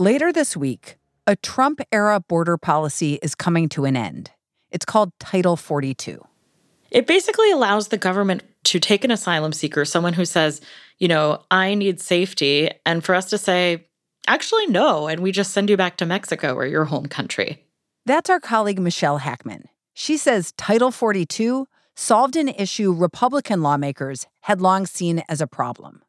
[0.00, 4.30] Later this week, a Trump era border policy is coming to an end.
[4.70, 6.24] It's called Title 42.
[6.90, 10.62] It basically allows the government to take an asylum seeker, someone who says,
[10.96, 13.88] you know, I need safety, and for us to say,
[14.26, 17.62] actually, no, and we just send you back to Mexico or your home country.
[18.06, 19.68] That's our colleague Michelle Hackman.
[19.92, 26.00] She says Title 42 solved an issue Republican lawmakers had long seen as a problem.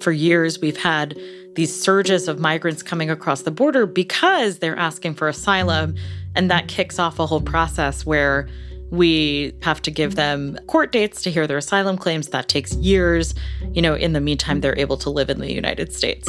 [0.00, 1.16] For years, we've had
[1.54, 5.94] these surges of migrants coming across the border because they're asking for asylum.
[6.34, 8.48] And that kicks off a whole process where
[8.90, 12.28] we have to give them court dates to hear their asylum claims.
[12.28, 13.34] That takes years.
[13.72, 16.28] You know, in the meantime, they're able to live in the United States.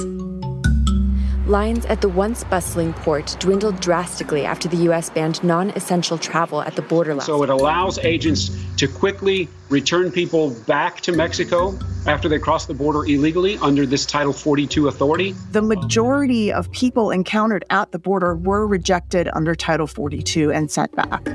[1.45, 5.09] Lines at the once bustling port dwindled drastically after the U.S.
[5.09, 7.19] banned non essential travel at the border.
[7.19, 12.73] So it allows agents to quickly return people back to Mexico after they cross the
[12.73, 15.33] border illegally under this Title 42 authority.
[15.51, 20.95] The majority of people encountered at the border were rejected under Title 42 and sent
[20.95, 21.27] back.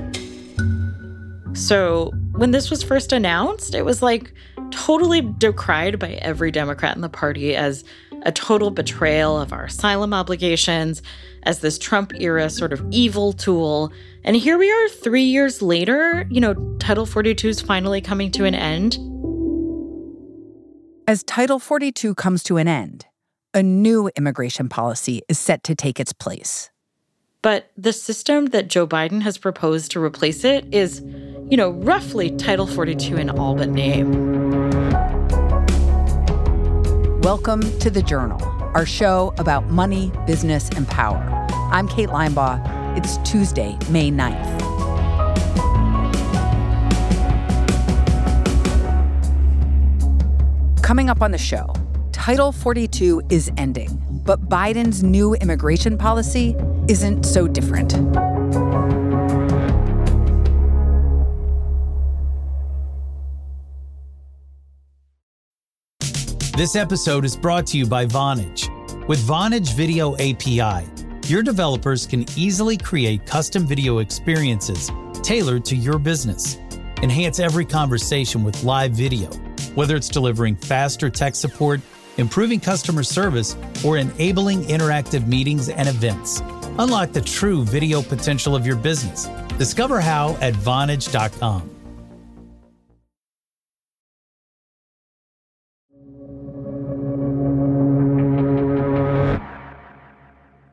[1.54, 4.32] So when this was first announced, it was like
[4.70, 7.84] totally decried by every Democrat in the party as
[8.22, 11.02] a total betrayal of our asylum obligations,
[11.44, 13.92] as this Trump era sort of evil tool.
[14.24, 18.44] And here we are three years later, you know, Title 42 is finally coming to
[18.44, 18.98] an end.
[21.08, 23.06] As Title 42 comes to an end,
[23.54, 26.68] a new immigration policy is set to take its place.
[27.40, 31.00] But the system that Joe Biden has proposed to replace it is,
[31.48, 34.12] you know, roughly Title 42 in all but name.
[37.22, 38.42] Welcome to The Journal,
[38.74, 41.24] our show about money, business, and power.
[41.72, 42.98] I'm Kate Linebaugh.
[42.98, 44.77] It's Tuesday, May 9th.
[50.88, 51.70] Coming up on the show,
[52.12, 53.90] Title 42 is ending,
[54.24, 56.56] but Biden's new immigration policy
[56.88, 57.90] isn't so different.
[66.56, 68.70] This episode is brought to you by Vonage.
[69.06, 70.86] With Vonage Video API,
[71.26, 74.90] your developers can easily create custom video experiences
[75.22, 76.56] tailored to your business.
[77.02, 79.28] Enhance every conversation with live video,
[79.78, 81.80] whether it's delivering faster tech support,
[82.16, 86.40] improving customer service, or enabling interactive meetings and events.
[86.80, 89.28] Unlock the true video potential of your business.
[89.56, 91.70] Discover how at Vonage.com.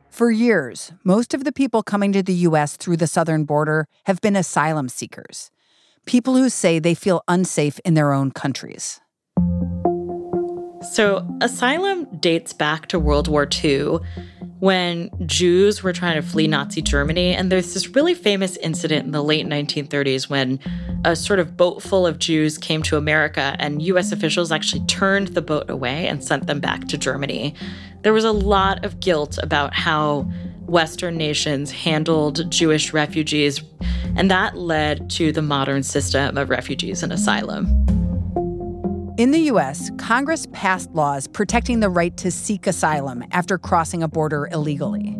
[0.09, 2.75] For years, most of the people coming to the U.S.
[2.75, 5.51] through the southern border have been asylum seekers,
[6.05, 8.99] people who say they feel unsafe in their own countries.
[10.91, 13.99] So, asylum dates back to World War II
[14.59, 17.33] when Jews were trying to flee Nazi Germany.
[17.35, 20.59] And there's this really famous incident in the late 1930s when
[21.03, 25.29] a sort of boat full of Jews came to America, and US officials actually turned
[25.29, 27.53] the boat away and sent them back to Germany.
[28.03, 30.21] There was a lot of guilt about how
[30.67, 33.61] Western nations handled Jewish refugees,
[34.15, 37.65] and that led to the modern system of refugees and asylum.
[39.17, 44.07] In the US, Congress passed laws protecting the right to seek asylum after crossing a
[44.07, 45.15] border illegally.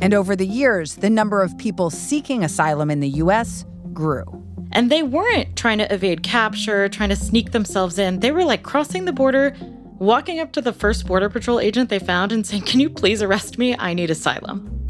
[0.00, 4.24] And over the years, the number of people seeking asylum in the US grew.
[4.72, 8.20] And they weren't trying to evade capture, trying to sneak themselves in.
[8.20, 9.54] They were like crossing the border,
[9.98, 13.22] walking up to the first Border Patrol agent they found and saying, Can you please
[13.22, 13.76] arrest me?
[13.78, 14.81] I need asylum.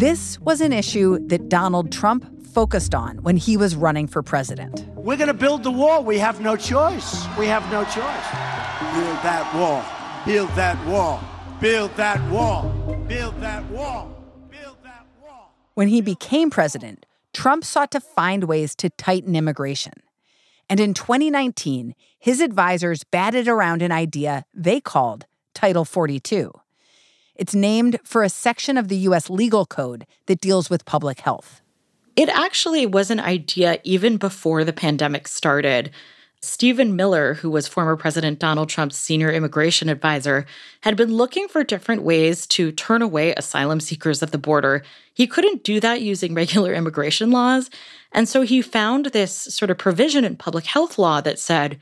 [0.00, 2.24] This was an issue that Donald Trump
[2.54, 4.86] focused on when he was running for president.
[4.94, 6.02] We're going to build the wall.
[6.02, 7.26] We have no choice.
[7.36, 8.28] We have no choice.
[8.94, 9.84] Build that wall.
[10.24, 11.22] Build that wall.
[11.60, 12.70] Build that wall.
[13.08, 14.24] Build that wall.
[14.48, 15.54] Build that wall.
[15.74, 19.92] When he became president, Trump sought to find ways to tighten immigration.
[20.70, 26.52] And in 2019, his advisors batted around an idea they called Title 42.
[27.40, 29.30] It's named for a section of the U.S.
[29.30, 31.62] legal code that deals with public health.
[32.14, 35.90] It actually was an idea even before the pandemic started.
[36.42, 40.44] Stephen Miller, who was former President Donald Trump's senior immigration advisor,
[40.82, 44.82] had been looking for different ways to turn away asylum seekers at the border.
[45.14, 47.70] He couldn't do that using regular immigration laws.
[48.12, 51.78] And so he found this sort of provision in public health law that said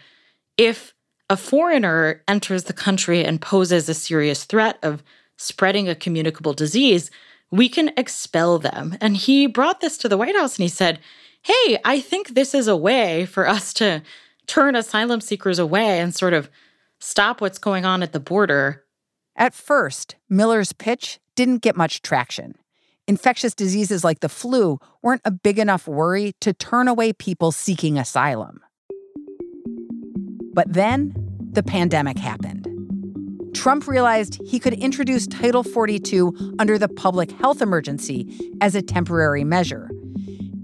[0.56, 0.94] if
[1.28, 5.02] a foreigner enters the country and poses a serious threat of
[5.38, 7.10] spreading a communicable disease,
[7.50, 8.98] we can expel them.
[9.00, 10.98] And he brought this to the White House and he said,
[11.42, 14.02] Hey, I think this is a way for us to
[14.46, 16.50] turn asylum seekers away and sort of
[16.98, 18.84] stop what's going on at the border.
[19.36, 22.56] At first, Miller's pitch didn't get much traction.
[23.06, 27.96] Infectious diseases like the flu weren't a big enough worry to turn away people seeking
[27.96, 28.60] asylum.
[30.52, 31.14] But then
[31.52, 32.77] the pandemic happened.
[33.68, 39.44] Trump realized he could introduce Title 42 under the public health emergency as a temporary
[39.44, 39.90] measure.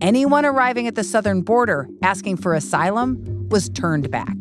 [0.00, 4.34] Anyone arriving at the southern border asking for asylum was turned back.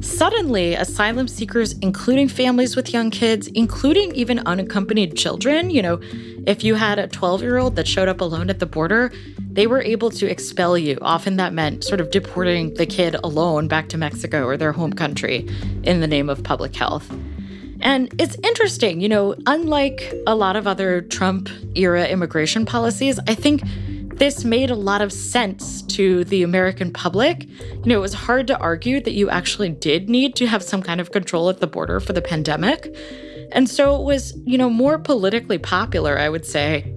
[0.00, 5.98] Suddenly, asylum seekers, including families with young kids, including even unaccompanied children, you know,
[6.46, 9.66] if you had a 12 year old that showed up alone at the border, they
[9.66, 10.98] were able to expel you.
[11.00, 14.92] Often that meant sort of deporting the kid alone back to Mexico or their home
[14.92, 15.48] country
[15.82, 17.10] in the name of public health.
[17.84, 23.34] And it's interesting, you know, unlike a lot of other Trump era immigration policies, I
[23.34, 23.62] think
[24.18, 27.44] this made a lot of sense to the American public.
[27.44, 30.82] You know, it was hard to argue that you actually did need to have some
[30.82, 32.96] kind of control at the border for the pandemic.
[33.52, 36.90] And so it was, you know, more politically popular, I would say.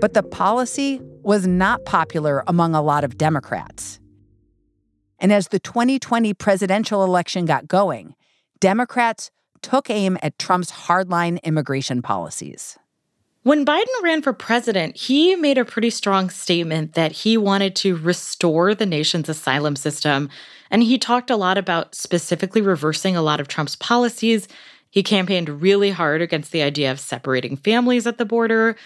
[0.00, 3.98] But the policy was not popular among a lot of Democrats.
[5.18, 8.14] And as the 2020 presidential election got going,
[8.60, 9.30] Democrats
[9.62, 12.78] took aim at Trump's hardline immigration policies.
[13.44, 17.96] When Biden ran for president, he made a pretty strong statement that he wanted to
[17.96, 20.28] restore the nation's asylum system.
[20.70, 24.48] And he talked a lot about specifically reversing a lot of Trump's policies.
[24.90, 28.76] He campaigned really hard against the idea of separating families at the border.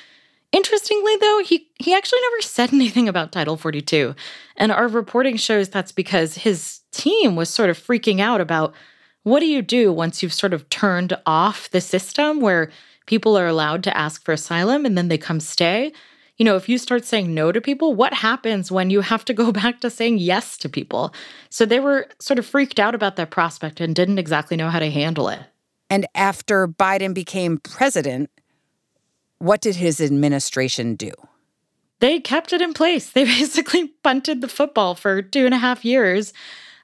[0.52, 4.14] Interestingly, though, he, he actually never said anything about Title 42.
[4.56, 8.74] And our reporting shows that's because his team was sort of freaking out about
[9.22, 12.70] what do you do once you've sort of turned off the system where
[13.06, 15.92] people are allowed to ask for asylum and then they come stay?
[16.38, 19.34] You know, if you start saying no to people, what happens when you have to
[19.34, 21.14] go back to saying yes to people?
[21.50, 24.80] So they were sort of freaked out about that prospect and didn't exactly know how
[24.80, 25.40] to handle it.
[25.88, 28.30] And after Biden became president,
[29.38, 31.10] what did his administration do?
[32.00, 33.10] They kept it in place.
[33.10, 36.32] They basically punted the football for two and a half years.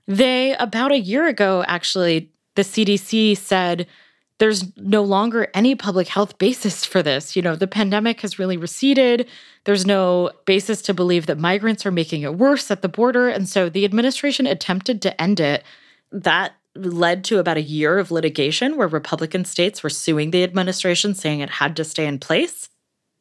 [0.08, 3.86] They, about a year ago, actually, the CDC said
[4.38, 7.36] there's no longer any public health basis for this.
[7.36, 9.28] You know, the pandemic has really receded.
[9.64, 13.28] There's no basis to believe that migrants are making it worse at the border.
[13.28, 15.62] And so the administration attempted to end it.
[16.10, 21.14] That led to about a year of litigation where Republican states were suing the administration,
[21.14, 22.70] saying it had to stay in place.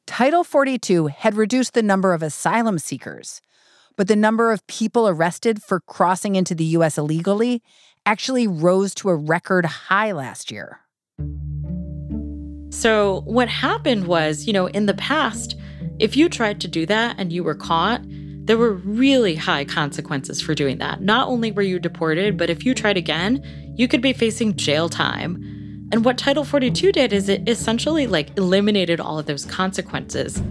[0.05, 3.41] Title 42 had reduced the number of asylum seekers,
[3.97, 6.97] but the number of people arrested for crossing into the U.S.
[6.97, 7.61] illegally
[8.05, 10.79] actually rose to a record high last year.
[12.69, 15.57] So, what happened was, you know, in the past,
[15.99, 20.41] if you tried to do that and you were caught, there were really high consequences
[20.41, 21.01] for doing that.
[21.01, 23.43] Not only were you deported, but if you tried again,
[23.75, 25.35] you could be facing jail time.
[25.91, 30.41] And what Title 42 did is it essentially like eliminated all of those consequences.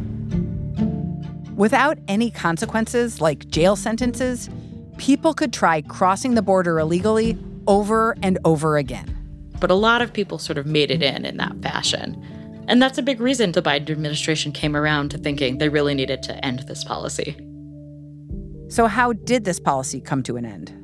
[1.56, 4.50] Without any consequences, like jail sentences,
[4.98, 9.16] people could try crossing the border illegally over and over again.
[9.58, 12.22] But a lot of people sort of made it in in that fashion.
[12.68, 16.22] And that's a big reason the Biden administration came around to thinking they really needed
[16.24, 17.34] to end this policy.
[18.68, 20.74] So, how did this policy come to an end?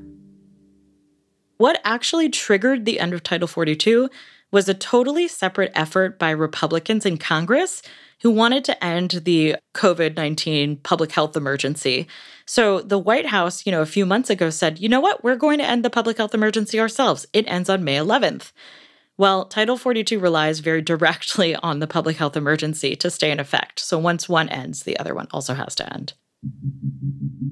[1.59, 4.09] What actually triggered the end of Title 42
[4.53, 7.83] was a totally separate effort by Republicans in Congress
[8.21, 12.07] who wanted to end the COVID 19 public health emergency.
[12.47, 15.37] So the White House, you know, a few months ago said, you know what, we're
[15.37, 17.27] going to end the public health emergency ourselves.
[17.33, 18.53] It ends on May 11th.
[19.19, 23.81] Well, Title 42 relies very directly on the public health emergency to stay in effect.
[23.81, 26.15] So once one ends, the other one also has to end.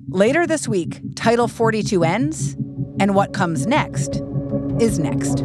[0.09, 2.55] Later this week, Title 42 ends,
[2.99, 4.21] and what comes next
[4.81, 5.45] is next.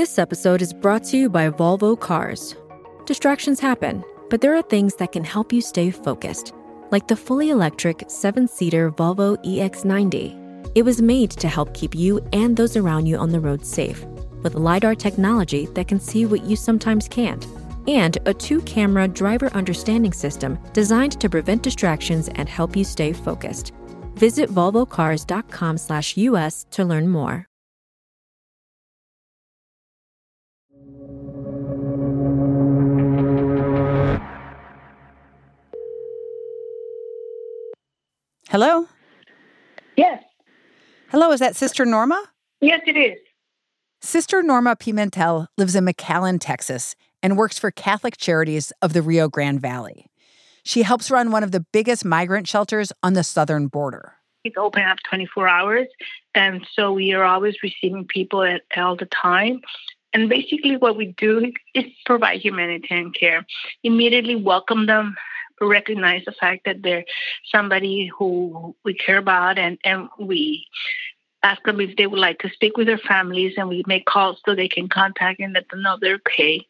[0.00, 2.56] This episode is brought to you by Volvo Cars.
[3.04, 6.54] Distractions happen, but there are things that can help you stay focused,
[6.90, 10.72] like the fully electric seven seater Volvo EX90.
[10.74, 14.02] It was made to help keep you and those around you on the road safe,
[14.42, 17.46] with LiDAR technology that can see what you sometimes can't
[17.86, 23.12] and a two camera driver understanding system designed to prevent distractions and help you stay
[23.12, 23.74] focused.
[24.14, 27.49] Visit volvocars.com slash US to learn more.
[38.50, 38.88] Hello?
[39.96, 40.24] Yes.
[41.12, 42.20] Hello, is that Sister Norma?
[42.60, 43.16] Yes, it is.
[44.00, 49.28] Sister Norma Pimentel lives in McAllen, Texas, and works for Catholic Charities of the Rio
[49.28, 50.06] Grande Valley.
[50.64, 54.14] She helps run one of the biggest migrant shelters on the southern border.
[54.42, 55.86] It's open up 24 hours,
[56.34, 59.60] and so we are always receiving people at all the time.
[60.12, 63.46] And basically, what we do is provide humanitarian care,
[63.84, 65.14] immediately welcome them,
[65.68, 67.04] recognize the fact that they're
[67.52, 70.66] somebody who we care about, and, and we
[71.42, 74.40] ask them if they would like to speak with their families, and we make calls
[74.44, 76.66] so they can contact and let them know they're okay.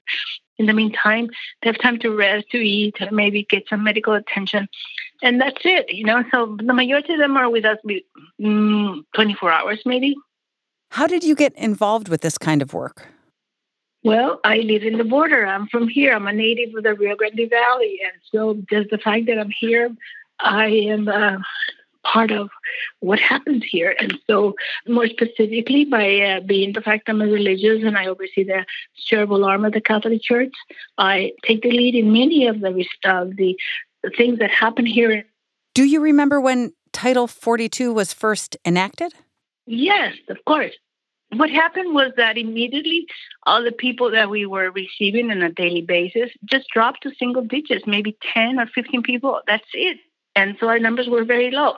[0.59, 1.31] In the meantime,
[1.63, 4.69] they have time to rest, to eat, maybe get some medical attention,
[5.23, 5.93] and that's it.
[5.93, 7.79] You know, so the majority of them are with us
[8.41, 10.17] mm, 24 hours, maybe.
[10.91, 13.07] How did you get involved with this kind of work?
[14.03, 15.47] Well, I live in the border.
[15.47, 16.15] I'm from here.
[16.15, 19.51] I'm a native of the Rio Grande Valley, and so just the fact that I'm
[19.51, 19.95] here,
[20.41, 21.37] I am uh,
[22.03, 22.49] part of
[23.01, 23.95] what happens here.
[23.99, 24.55] And so,
[24.89, 28.65] more specifically, by uh, being the fact I'm a religious and I oversee the
[28.97, 30.55] cerebral arm of the Catholic Church,
[30.97, 33.57] I take the lead in many of the uh, the,
[34.03, 35.25] the things that happen here.
[35.75, 39.13] Do you remember when Title 42 was first enacted?
[39.67, 40.73] Yes, of course.
[41.33, 43.07] What happened was that immediately
[43.47, 47.43] all the people that we were receiving on a daily basis just dropped to single
[47.43, 49.41] digits, maybe 10 or 15 people.
[49.47, 49.99] That's it.
[50.35, 51.77] And so our numbers were very low.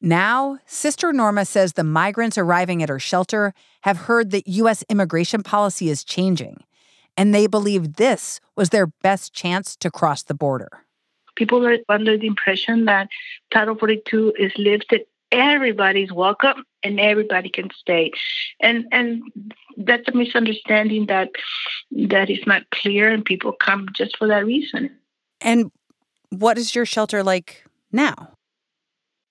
[0.00, 4.84] Now, Sister Norma says the migrants arriving at her shelter have heard that U.S.
[4.88, 6.62] immigration policy is changing,
[7.16, 10.84] and they believe this was their best chance to cross the border.
[11.34, 13.08] People are under the impression that
[13.52, 15.02] Title 42 is lifted.
[15.30, 18.12] Everybody's welcome and everybody can stay.
[18.60, 19.22] And and
[19.76, 21.30] that's a misunderstanding that
[21.90, 24.90] that is not clear and people come just for that reason.
[25.40, 25.70] And
[26.30, 28.32] what is your shelter like now?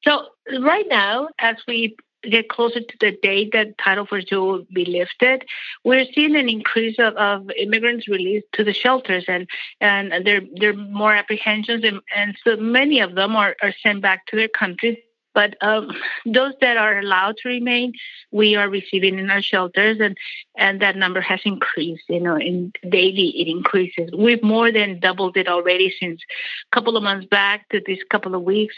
[0.04, 0.28] So
[0.60, 5.46] right now, as we get closer to the date that Title 42 will be lifted,
[5.84, 9.48] we're seeing an increase of, of immigrants released to the shelters, and
[9.82, 14.02] and there there are more apprehensions, and, and so many of them are, are sent
[14.02, 14.98] back to their countries.
[15.38, 15.92] But um,
[16.26, 17.94] those that are allowed to remain,
[18.32, 20.18] we are receiving in our shelters, and
[20.58, 22.06] and that number has increased.
[22.10, 24.10] You know, in daily it increases.
[24.18, 26.24] We've more than doubled it already since
[26.72, 28.74] a couple of months back to this couple of weeks.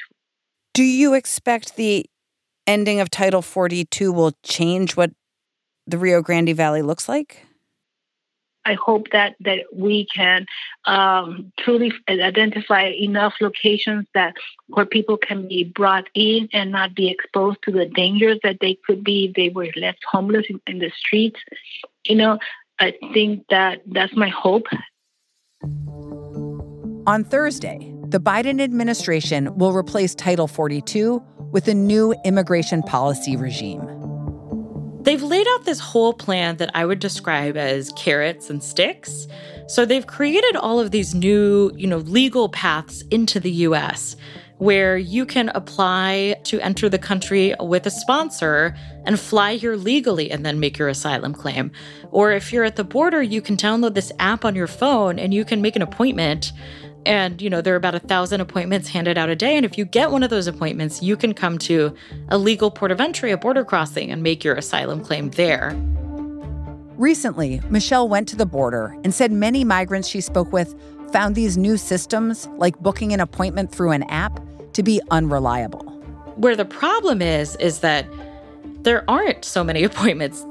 [0.73, 2.05] Do you expect the
[2.67, 5.11] ending of Title 42 will change what
[5.87, 7.45] the Rio Grande Valley looks like?
[8.65, 10.45] I hope that that we can
[10.85, 14.35] um, truly identify enough locations that
[14.67, 18.77] where people can be brought in and not be exposed to the dangers that they
[18.85, 21.39] could be if they were left homeless in, in the streets.
[22.05, 22.39] You know,
[22.79, 24.67] I think that that's my hope.
[27.07, 33.81] On Thursday, the Biden administration will replace Title 42 with a new immigration policy regime.
[35.09, 39.27] They've laid out this whole plan that I would describe as carrots and sticks.
[39.67, 44.15] So they've created all of these new, you know, legal paths into the US
[44.59, 48.75] where you can apply to enter the country with a sponsor
[49.05, 51.71] and fly here legally and then make your asylum claim.
[52.11, 55.33] Or if you're at the border, you can download this app on your phone and
[55.33, 56.51] you can make an appointment
[57.05, 59.55] and, you know, there are about a thousand appointments handed out a day.
[59.55, 61.95] And if you get one of those appointments, you can come to
[62.29, 65.73] a legal port of entry, a border crossing, and make your asylum claim there.
[66.97, 70.75] Recently, Michelle went to the border and said many migrants she spoke with
[71.11, 74.39] found these new systems, like booking an appointment through an app,
[74.73, 75.85] to be unreliable.
[76.35, 78.05] Where the problem is, is that
[78.81, 80.45] there aren't so many appointments.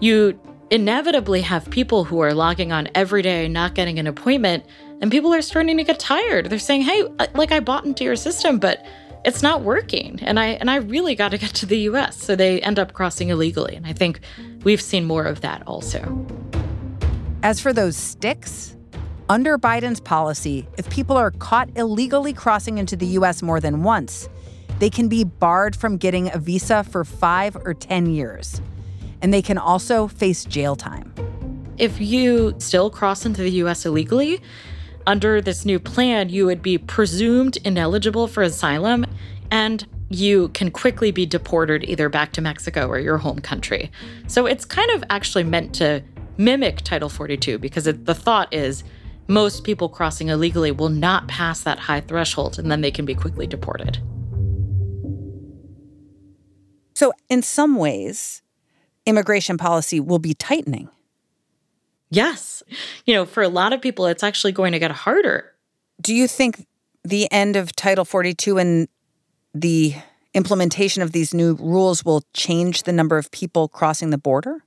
[0.00, 0.38] You
[0.70, 4.64] inevitably have people who are logging on every day, not getting an appointment,
[5.04, 6.48] and people are starting to get tired.
[6.48, 8.82] They're saying, "Hey, like I bought into your system, but
[9.26, 12.16] it's not working." And I and I really got to get to the US.
[12.16, 13.76] So they end up crossing illegally.
[13.76, 14.20] And I think
[14.62, 16.26] we've seen more of that also.
[17.42, 18.78] As for those sticks,
[19.28, 24.30] under Biden's policy, if people are caught illegally crossing into the US more than once,
[24.78, 28.62] they can be barred from getting a visa for 5 or 10 years.
[29.20, 31.12] And they can also face jail time.
[31.76, 34.40] If you still cross into the US illegally,
[35.06, 39.06] under this new plan, you would be presumed ineligible for asylum
[39.50, 43.90] and you can quickly be deported either back to Mexico or your home country.
[44.26, 46.02] So it's kind of actually meant to
[46.36, 48.84] mimic Title 42 because it, the thought is
[49.26, 53.14] most people crossing illegally will not pass that high threshold and then they can be
[53.14, 53.98] quickly deported.
[56.94, 58.42] So, in some ways,
[59.04, 60.88] immigration policy will be tightening.
[62.10, 62.62] Yes.
[63.06, 65.52] You know, for a lot of people, it's actually going to get harder.
[66.00, 66.66] Do you think
[67.02, 68.88] the end of Title 42 and
[69.54, 69.94] the
[70.34, 74.64] implementation of these new rules will change the number of people crossing the border?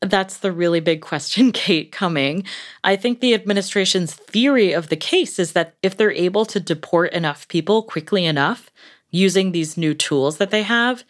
[0.00, 2.44] That's the really big question, Kate, coming.
[2.84, 7.12] I think the administration's theory of the case is that if they're able to deport
[7.12, 8.70] enough people quickly enough
[9.10, 11.04] using these new tools that they have,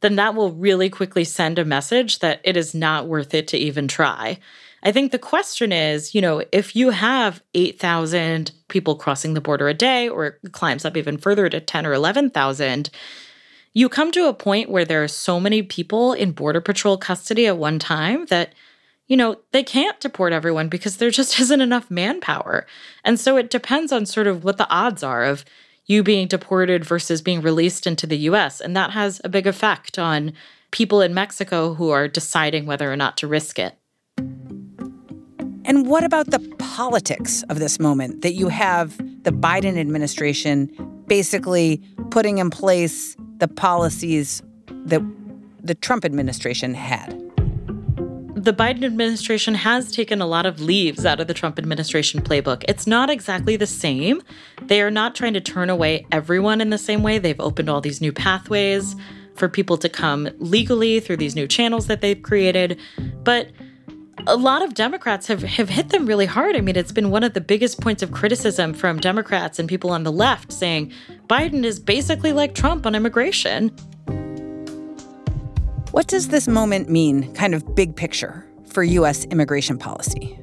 [0.00, 3.58] then that will really quickly send a message that it is not worth it to
[3.58, 4.38] even try.
[4.82, 9.68] I think the question is, you know, if you have 8,000 people crossing the border
[9.68, 12.90] a day or it climbs up even further to 10 or 11,000,
[13.74, 17.46] you come to a point where there are so many people in border patrol custody
[17.46, 18.54] at one time that
[19.06, 22.64] you know, they can't deport everyone because there just isn't enough manpower.
[23.04, 25.44] And so it depends on sort of what the odds are of
[25.86, 28.60] you being deported versus being released into the US.
[28.60, 30.32] And that has a big effect on
[30.70, 33.76] people in Mexico who are deciding whether or not to risk it.
[35.64, 40.66] And what about the politics of this moment that you have the Biden administration
[41.06, 44.42] basically putting in place the policies
[44.86, 45.02] that
[45.62, 47.16] the Trump administration had?
[48.42, 52.64] the Biden administration has taken a lot of leaves out of the Trump administration playbook.
[52.66, 54.22] It's not exactly the same.
[54.62, 57.18] They are not trying to turn away everyone in the same way.
[57.18, 58.96] They've opened all these new pathways
[59.34, 62.78] for people to come legally through these new channels that they've created.
[63.24, 63.48] But
[64.26, 66.56] a lot of Democrats have, have hit them really hard.
[66.56, 69.90] I mean, it's been one of the biggest points of criticism from Democrats and people
[69.90, 70.92] on the left saying
[71.26, 73.68] Biden is basically like Trump on immigration.
[75.90, 79.24] What does this moment mean, kind of big picture, for U.S.
[79.26, 80.38] immigration policy?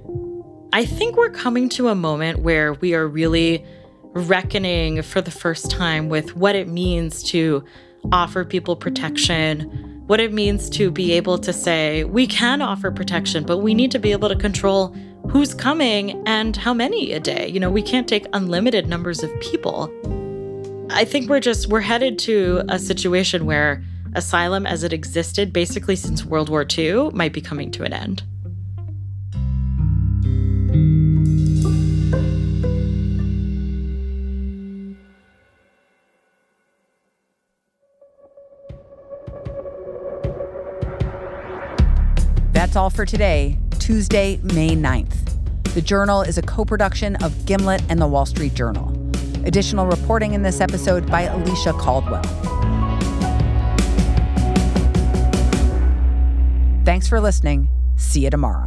[0.74, 3.65] I think we're coming to a moment where we are really
[4.13, 7.63] reckoning for the first time with what it means to
[8.12, 13.46] offer people protection, what it means to be able to say, we can offer protection,
[13.46, 14.96] but we need to be able to control
[15.30, 17.48] who's coming and how many a day.
[17.48, 19.91] You know, we can't take unlimited numbers of people.
[20.89, 23.84] I think we're just, we're headed to a situation where
[24.15, 28.24] asylum as it existed basically since World War II might be coming to an end.
[42.78, 45.74] All for today, Tuesday, May 9th.
[45.74, 48.94] The Journal is a co production of Gimlet and the Wall Street Journal.
[49.46, 52.24] Additional reporting in this episode by Alicia Caldwell.
[56.86, 57.68] Thanks for listening.
[57.96, 58.66] See you tomorrow.